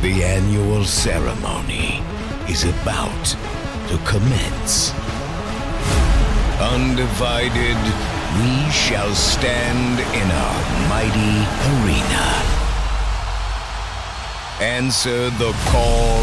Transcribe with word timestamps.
The 0.00 0.22
annual 0.22 0.84
ceremony 0.84 2.00
is 2.48 2.62
about 2.62 3.24
to 3.88 3.98
commence. 4.06 4.92
Undivided, 6.60 7.76
we 8.38 8.70
shall 8.70 9.12
stand 9.12 9.98
in 10.14 10.28
a 10.30 10.48
mighty 10.88 11.42
arena. 11.74 12.26
Answer 14.60 15.30
the 15.30 15.52
call 15.66 16.22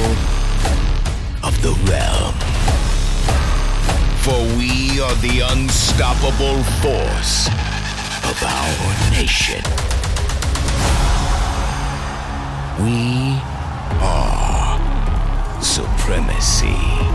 of 1.44 1.62
the 1.62 1.76
realm. 1.92 2.34
For 4.24 4.40
we 4.58 5.02
are 5.02 5.16
the 5.16 5.42
unstoppable 5.52 6.64
force 6.80 7.50
of 8.24 8.42
our 8.42 9.12
nation. 9.12 9.62
We 12.80 13.55
supremacy. 16.06 17.15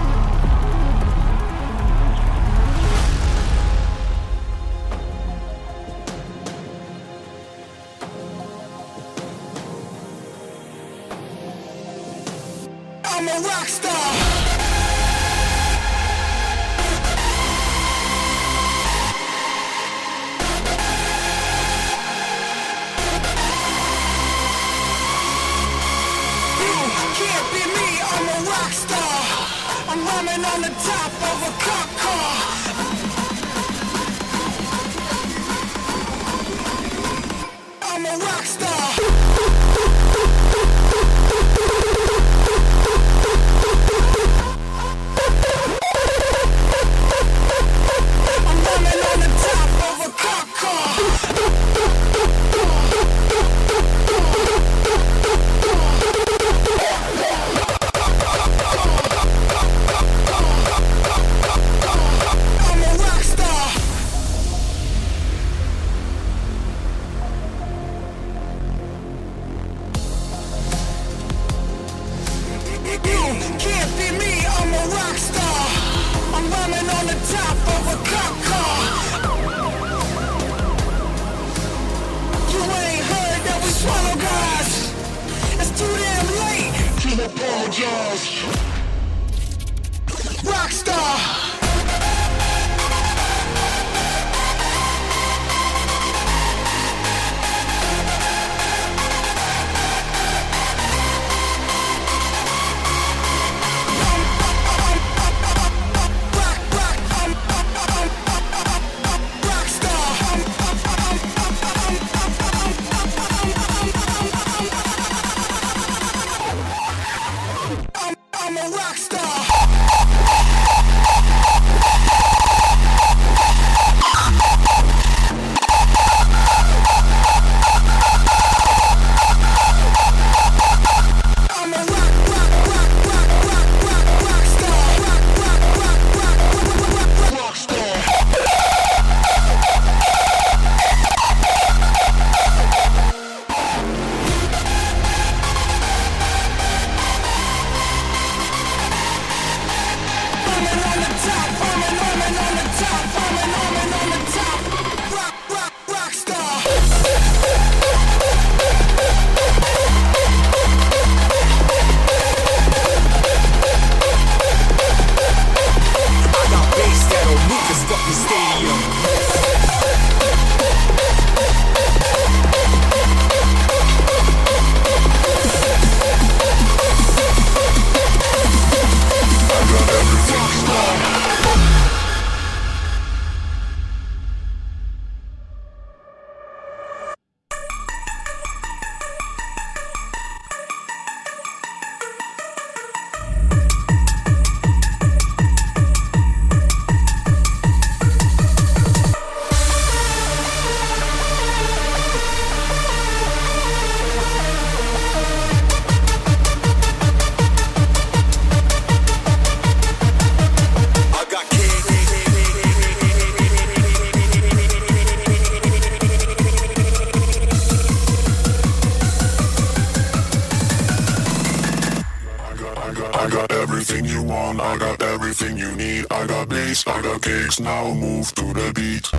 everything 223.80 224.04
you 224.04 224.22
want, 224.22 224.60
I 224.60 224.76
got 224.76 225.00
everything 225.00 225.56
you 225.56 225.74
need. 225.74 226.04
I 226.10 226.26
got 226.26 226.50
bass, 226.50 226.86
I 226.86 227.00
got 227.00 227.22
cakes, 227.22 227.60
now 227.60 227.94
move 227.94 228.30
to 228.34 228.52
the 228.52 228.72
beat. 228.74 229.10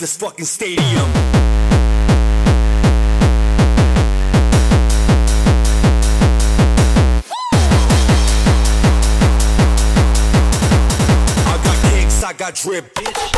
this 0.00 0.16
fucking 0.16 0.46
stadium. 0.46 1.10
I 11.44 11.60
got 11.62 11.90
kicks, 11.90 12.24
I 12.24 12.32
got 12.32 12.54
drip. 12.54 13.09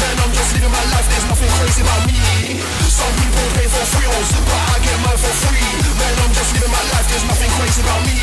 man, 0.00 0.16
I'm 0.24 0.32
just 0.32 0.50
living 0.56 0.72
my 0.72 0.84
life, 0.96 1.06
there's 1.12 1.26
nothing 1.28 1.50
crazy 1.60 1.82
about 1.84 2.02
me. 2.08 2.16
Some 2.88 3.12
people 3.20 3.44
pay 3.56 3.68
for 3.68 3.84
thrills, 3.92 4.30
but 4.48 4.62
I 4.72 4.76
get 4.80 4.96
mine 5.04 5.20
for 5.20 5.34
free. 5.44 5.68
Man, 6.00 6.14
I'm 6.24 6.32
just 6.32 6.50
living 6.56 6.72
my 6.72 6.84
life, 6.96 7.06
there's 7.12 7.26
nothing 7.28 7.50
crazy 7.60 7.80
about 7.84 8.00
me. 8.08 8.16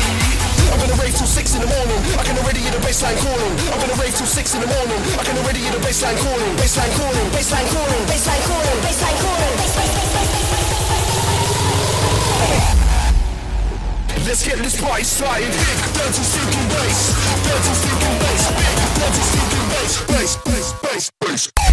I'm 0.68 0.78
gonna 0.82 0.98
rave 1.00 1.14
till 1.14 1.26
6 1.26 1.54
in 1.54 1.60
the 1.62 1.70
morning, 1.70 2.00
I 2.18 2.22
can 2.26 2.36
already 2.38 2.60
hear 2.60 2.74
the 2.74 2.82
bassline 2.82 3.18
calling. 3.22 3.54
I'm 3.72 3.78
gonna 3.80 3.98
rave 4.02 4.14
till 4.14 4.26
6 4.26 4.54
in 4.54 4.60
the 4.60 4.70
morning, 4.70 5.00
I 5.16 5.24
can 5.24 5.38
already 5.38 5.60
hear 5.62 5.72
the 5.72 5.82
bassline 5.82 6.18
calling. 6.18 6.52
Bassline 6.58 6.92
calling, 6.98 7.26
bassline 7.32 7.68
calling, 7.72 8.02
bassline 8.10 8.42
calling, 8.50 8.78
bassline 8.84 9.18
calling. 9.22 9.38
Let's 14.28 14.44
get 14.44 14.58
this 14.58 14.78
party 14.78 15.04
started. 15.04 15.48
Big, 15.48 15.78
dirty, 15.96 16.22
stinking 16.22 16.68
bass. 16.68 17.16
Dirty, 17.48 17.72
stinking 17.80 18.16
bass. 18.20 18.42
Big, 18.60 18.76
dirty, 19.00 19.22
stinking 19.24 19.66
bass. 19.72 19.92
Bass, 20.04 20.36
bass, 20.44 20.72
bass, 20.82 21.10
bass. 21.18 21.67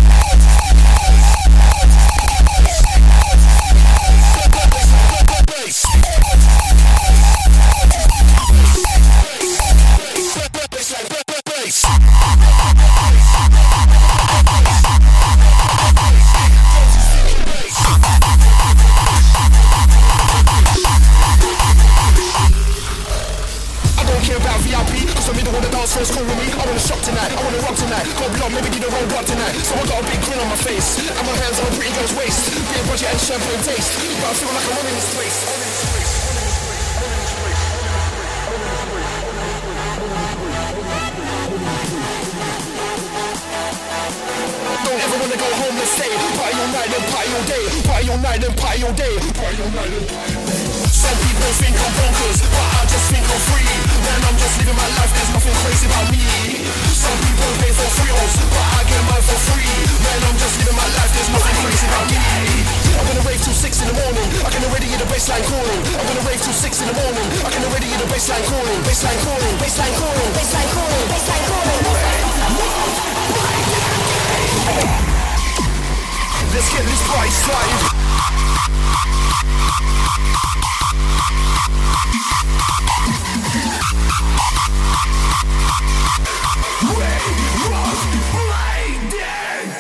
Wave 86.82 87.28
of 87.74 88.24
blinding! 88.32 89.75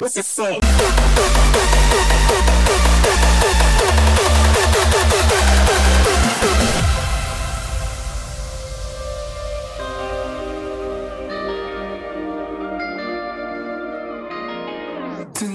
What's 0.00 0.16
it 0.16 0.24
say? 0.24 0.60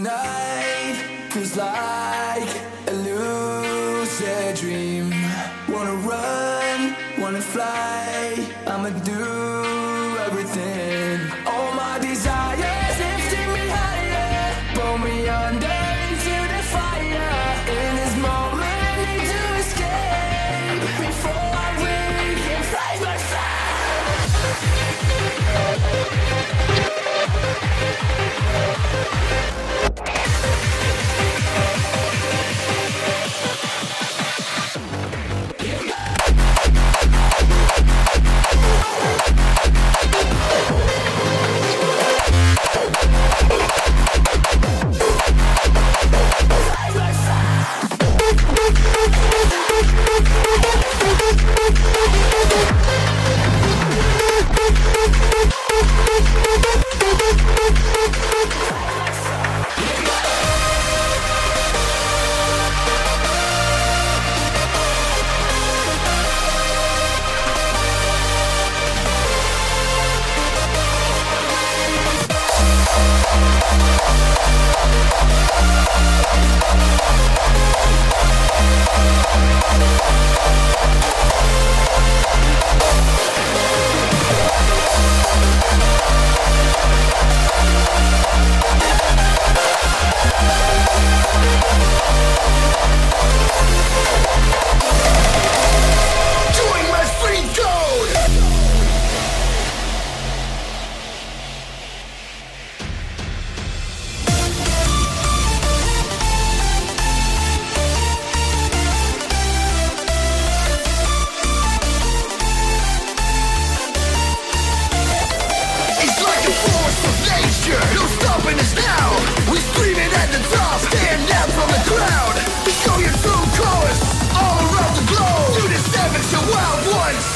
Tonight 0.05 1.01
feels 1.31 1.57
like 1.57 2.61
a 2.85 2.93
lucid 2.93 4.55
dream. 4.55 5.09
Wanna 5.67 5.95
run, 5.95 6.95
wanna 7.17 7.41
fly. 7.41 8.44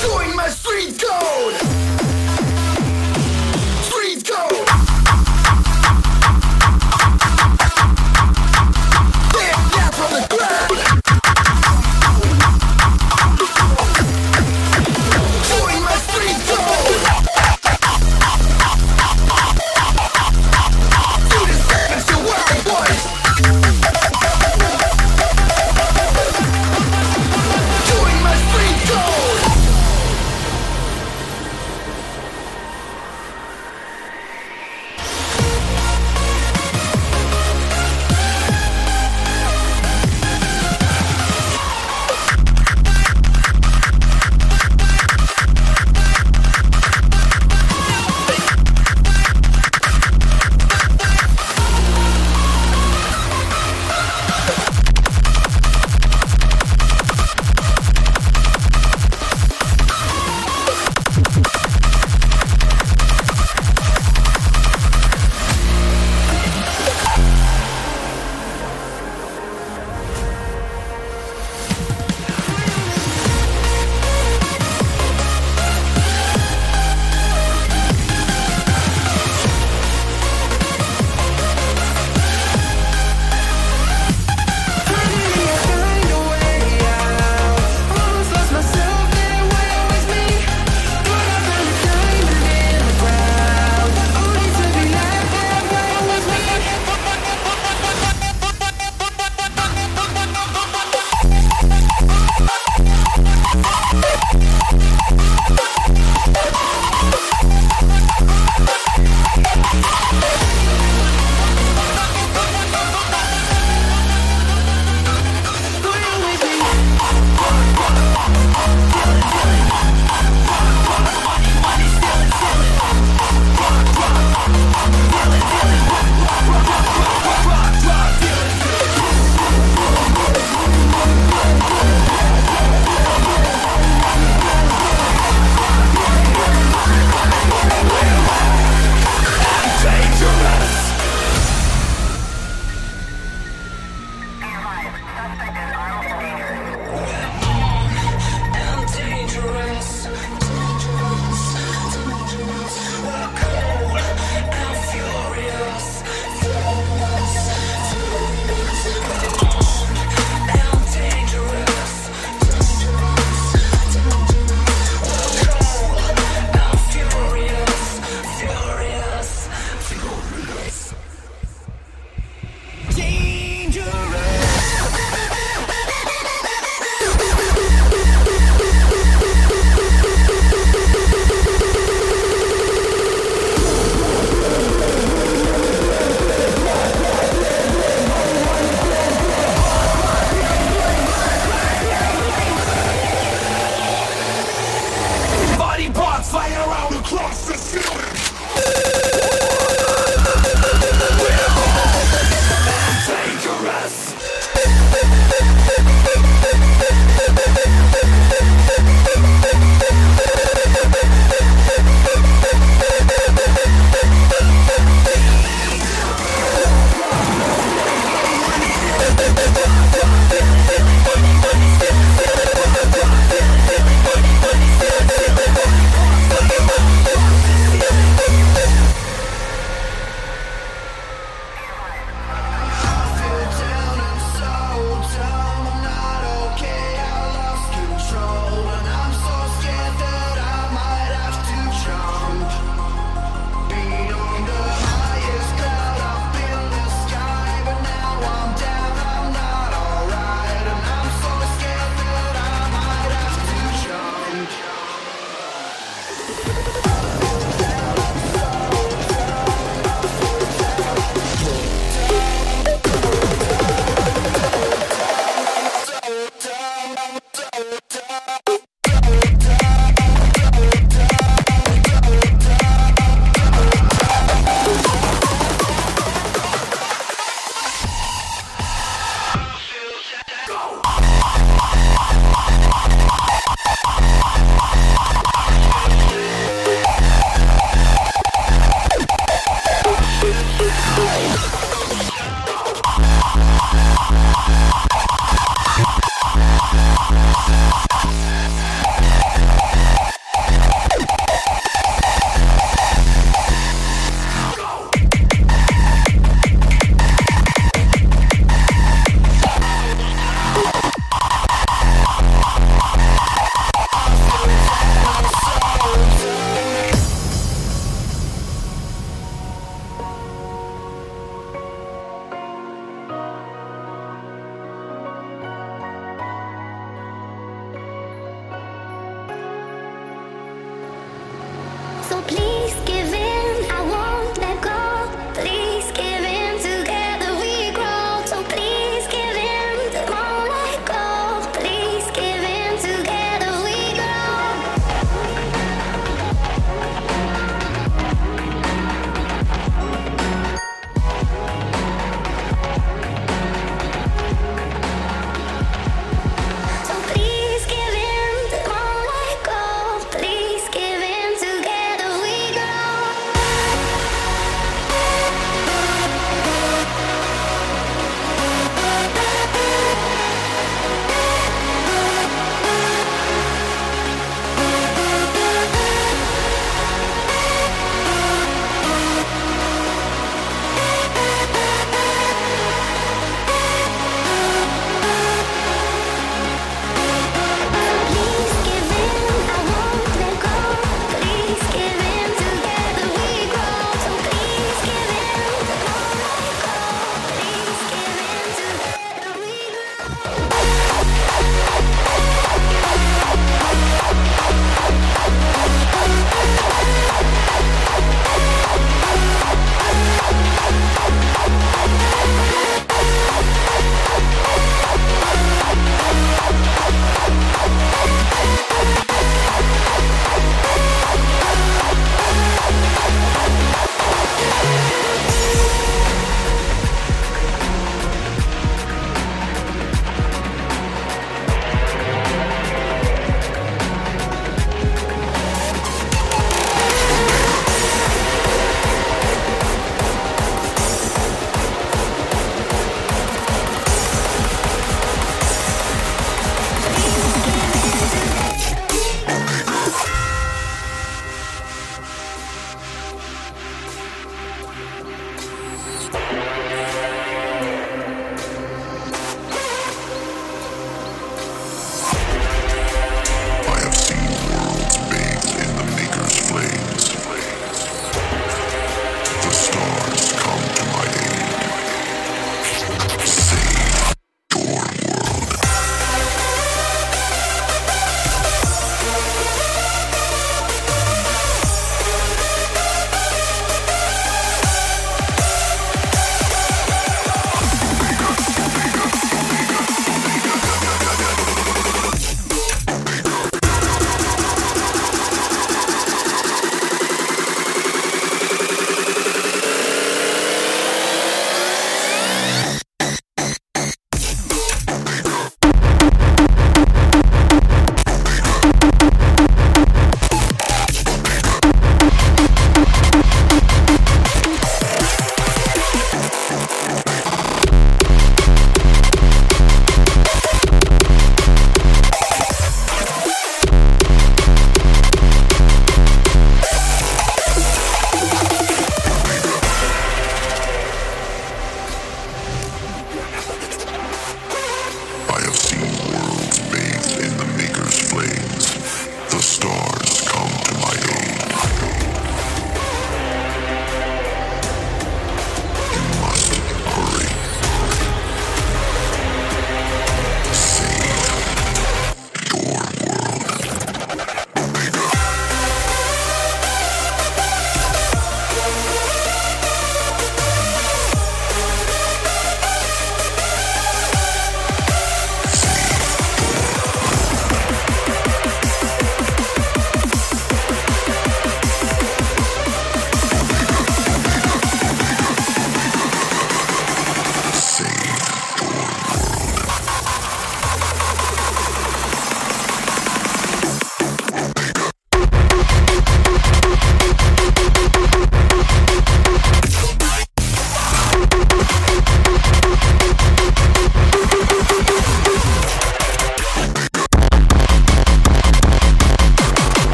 Join 0.00 0.34
my 0.34 0.49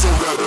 so 0.00 0.08
bad. 0.12 0.39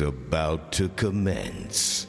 About 0.00 0.72
to 0.72 0.88
commence. 0.90 2.06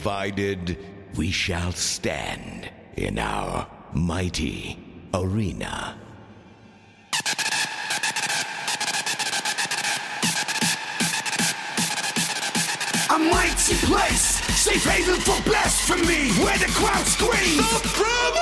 provided 0.00 0.78
we 1.18 1.30
shall 1.30 1.72
stand 1.72 2.70
in 2.96 3.18
our 3.18 3.66
mighty 3.92 4.78
arena. 5.12 5.94
A 13.10 13.18
mighty 13.18 13.74
place, 13.84 14.40
safe 14.56 14.84
haven 14.84 15.20
for 15.20 15.38
blasphemy, 15.42 16.30
where 16.42 16.56
the 16.56 16.72
crowd 16.72 17.04
screams. 17.04 17.82
The 17.82 18.39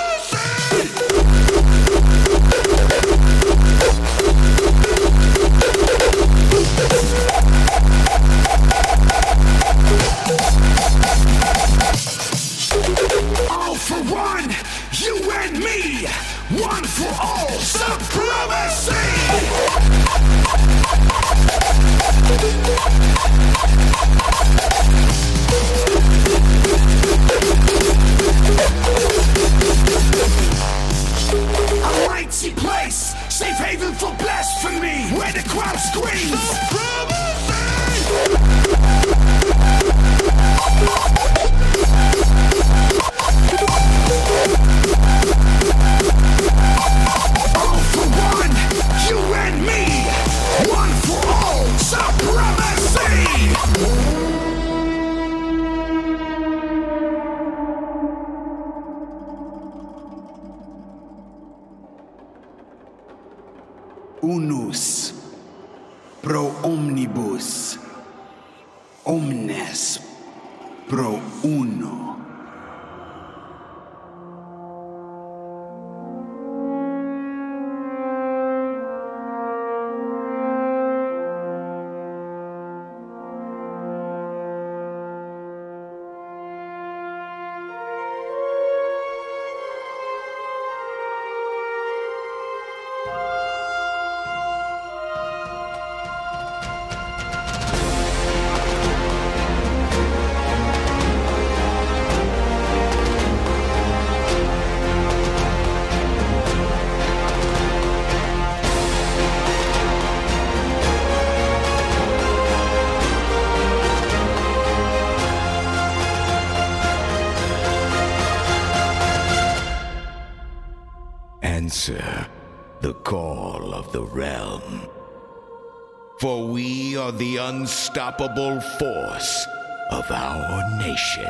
the 127.19 127.37
unstoppable 127.37 128.61
force 128.61 129.49
of 129.91 130.09
our 130.13 130.71
nation. 130.79 131.27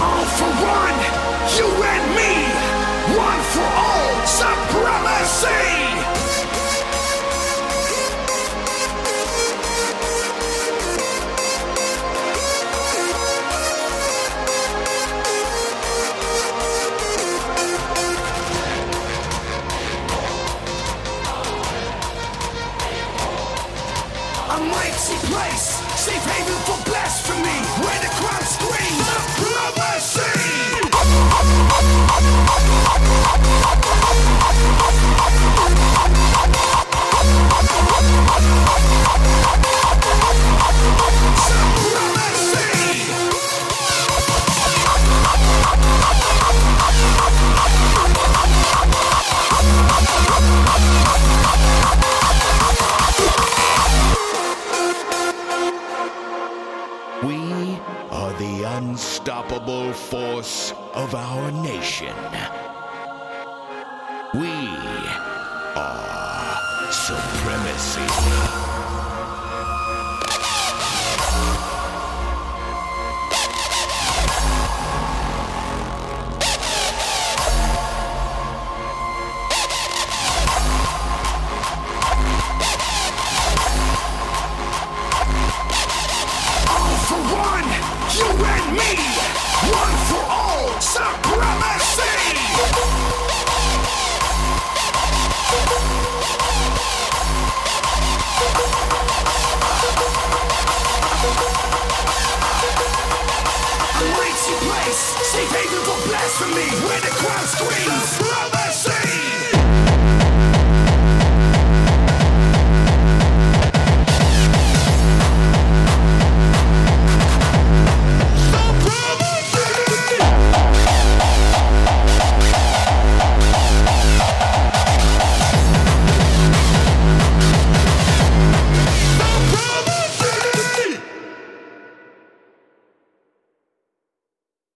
All 0.00 0.24
for 0.38 0.52
one, 0.62 1.00
you 1.56 1.68
and 1.82 2.04
me, 2.14 2.32
one 3.18 3.42
for 3.50 3.68
all 3.74 4.26
supremacy. 4.26 5.81